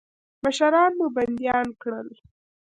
[0.43, 2.07] مشران مو بندیان کړل.